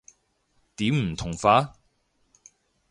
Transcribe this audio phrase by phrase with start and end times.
[0.77, 1.77] 點唔同法？